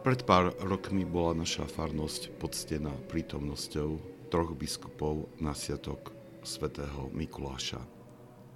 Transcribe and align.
Pred 0.00 0.24
pár 0.24 0.56
rokmi 0.64 1.04
bola 1.04 1.44
naša 1.44 1.68
farnosť 1.68 2.32
poctená 2.40 2.88
prítomnosťou 3.12 4.00
troch 4.32 4.56
biskupov 4.56 5.28
na 5.36 5.52
sviatok 5.52 6.16
svätého 6.40 7.12
Mikuláša. 7.12 7.84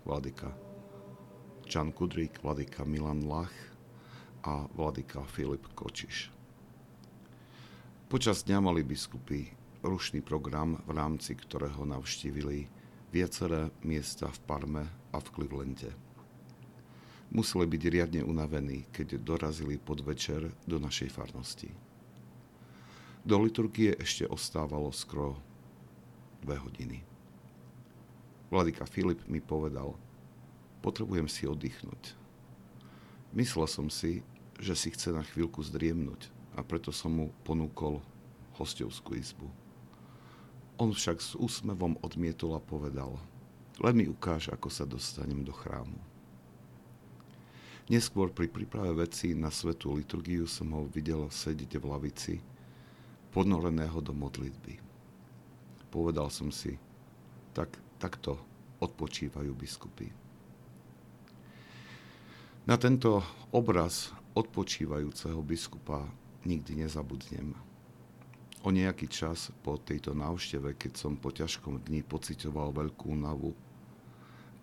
Vladyka 0.08 0.48
Čan 1.68 1.92
Kudrík, 1.92 2.40
Vladyka 2.40 2.88
Milan 2.88 3.28
Lach 3.28 3.52
a 4.40 4.64
Vladyka 4.72 5.20
Filip 5.28 5.68
Kočiš. 5.76 6.32
Počas 8.08 8.40
dňa 8.48 8.64
mali 8.64 8.80
biskupy 8.80 9.52
rušný 9.84 10.24
program, 10.24 10.80
v 10.88 10.96
rámci 10.96 11.36
ktorého 11.36 11.84
navštívili 11.84 12.72
viaceré 13.12 13.68
miesta 13.84 14.32
v 14.32 14.38
Parme 14.48 14.84
a 15.12 15.20
v 15.20 15.28
Clevelande. 15.28 15.92
Museli 17.34 17.66
byť 17.66 17.82
riadne 17.90 18.22
unavení, 18.22 18.86
keď 18.94 19.18
dorazili 19.18 19.74
podvečer 19.74 20.54
do 20.70 20.78
našej 20.78 21.10
farnosti. 21.10 21.74
Do 23.26 23.42
liturgie 23.42 23.90
ešte 23.98 24.22
ostávalo 24.30 24.94
skoro 24.94 25.34
dve 26.46 26.62
hodiny. 26.62 27.02
Vladyka 28.54 28.86
Filip 28.86 29.26
mi 29.26 29.42
povedal, 29.42 29.98
potrebujem 30.78 31.26
si 31.26 31.42
oddychnúť. 31.50 32.14
Myslel 33.34 33.66
som 33.66 33.90
si, 33.90 34.22
že 34.62 34.78
si 34.78 34.94
chce 34.94 35.10
na 35.10 35.26
chvíľku 35.26 35.58
zdriemnúť 35.58 36.30
a 36.54 36.62
preto 36.62 36.94
som 36.94 37.10
mu 37.10 37.26
ponúkol 37.42 37.98
hostovskú 38.54 39.18
izbu. 39.18 39.50
On 40.78 40.94
však 40.94 41.18
s 41.18 41.34
úsmevom 41.34 41.98
odmietol 41.98 42.54
a 42.54 42.62
povedal, 42.62 43.18
len 43.82 43.94
mi 43.98 44.06
ukáž, 44.06 44.54
ako 44.54 44.70
sa 44.70 44.86
dostanem 44.86 45.42
do 45.42 45.50
chrámu. 45.50 46.13
Neskôr 47.84 48.32
pri 48.32 48.48
príprave 48.48 48.96
veci 48.96 49.36
na 49.36 49.52
svetú 49.52 49.92
liturgiu 49.92 50.48
som 50.48 50.72
ho 50.72 50.88
videl 50.88 51.28
sedieť 51.28 51.76
v 51.76 51.84
lavici, 51.84 52.34
ponoreného 53.28 54.00
do 54.00 54.16
modlitby. 54.16 54.80
Povedal 55.92 56.32
som 56.32 56.48
si, 56.48 56.80
tak, 57.52 57.76
takto 58.00 58.40
odpočívajú 58.80 59.52
biskupy. 59.52 60.08
Na 62.64 62.80
tento 62.80 63.20
obraz 63.52 64.16
odpočívajúceho 64.32 65.44
biskupa 65.44 66.08
nikdy 66.48 66.88
nezabudnem. 66.88 67.52
O 68.64 68.72
nejaký 68.72 69.12
čas 69.12 69.52
po 69.60 69.76
tejto 69.76 70.16
návšteve, 70.16 70.72
keď 70.80 70.92
som 70.96 71.20
po 71.20 71.28
ťažkom 71.28 71.84
dni 71.84 72.00
pocitoval 72.00 72.72
veľkú 72.72 73.12
navu, 73.12 73.52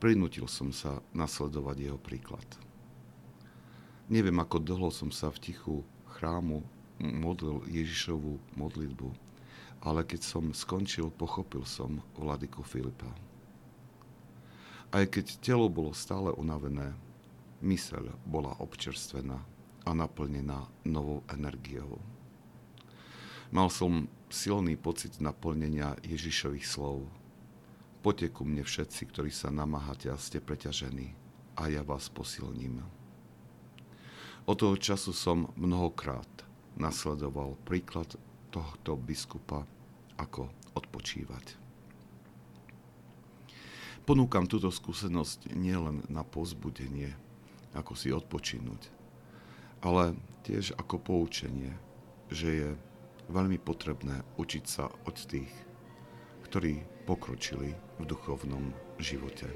prinútil 0.01 0.49
som 0.49 0.73
sa 0.73 0.97
nasledovať 1.13 1.77
jeho 1.85 1.99
príklad. 2.01 2.49
Neviem, 4.11 4.43
ako 4.43 4.59
dlho 4.59 4.91
som 4.91 5.07
sa 5.07 5.31
v 5.31 5.39
tichu 5.39 5.75
chrámu 6.19 6.67
modlil 6.99 7.63
Ježišovú 7.71 8.43
modlitbu, 8.59 9.07
ale 9.87 10.03
keď 10.03 10.19
som 10.19 10.51
skončil, 10.51 11.07
pochopil 11.15 11.63
som 11.63 12.03
vladyku 12.19 12.59
Filipa. 12.59 13.07
Aj 14.91 15.07
keď 15.07 15.39
telo 15.39 15.71
bolo 15.71 15.95
stále 15.95 16.35
unavené, 16.35 16.91
myseľ 17.63 18.11
bola 18.27 18.51
občerstvená 18.59 19.39
a 19.87 19.91
naplnená 19.95 20.67
novou 20.83 21.23
energiou. 21.31 21.95
Mal 23.55 23.71
som 23.71 24.11
silný 24.27 24.75
pocit 24.75 25.23
naplnenia 25.23 25.95
Ježišových 26.03 26.67
slov. 26.67 27.07
Poďte 28.03 28.35
ku 28.35 28.43
mne 28.43 28.67
všetci, 28.67 29.07
ktorí 29.07 29.31
sa 29.31 29.55
namáhate 29.55 30.11
a 30.11 30.19
ste 30.19 30.43
preťažení, 30.43 31.15
a 31.55 31.71
ja 31.71 31.79
vás 31.79 32.11
posilním. 32.11 33.00
Od 34.49 34.57
toho 34.57 34.73
času 34.73 35.13
som 35.13 35.53
mnohokrát 35.53 36.27
nasledoval 36.73 37.55
príklad 37.61 38.17
tohto 38.49 38.97
biskupa, 38.97 39.63
ako 40.17 40.49
odpočívať. 40.73 41.57
Ponúkam 44.01 44.49
túto 44.49 44.73
skúsenosť 44.73 45.53
nielen 45.53 46.03
na 46.09 46.25
pozbudenie, 46.25 47.13
ako 47.77 47.93
si 47.93 48.09
odpočinúť, 48.09 48.89
ale 49.85 50.17
tiež 50.41 50.73
ako 50.73 50.97
poučenie, 50.97 51.77
že 52.33 52.49
je 52.49 52.69
veľmi 53.29 53.61
potrebné 53.61 54.25
učiť 54.41 54.63
sa 54.65 54.89
od 55.05 55.15
tých, 55.15 55.53
ktorí 56.49 56.81
pokročili 57.05 57.77
v 58.01 58.03
duchovnom 58.03 58.73
živote. 58.97 59.47